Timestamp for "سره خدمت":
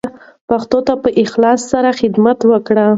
1.71-2.39